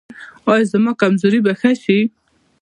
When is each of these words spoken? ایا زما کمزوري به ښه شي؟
ایا 0.51 0.65
زما 0.71 0.91
کمزوري 1.01 1.39
به 1.45 1.53
ښه 1.59 1.71
شي؟ 1.83 1.99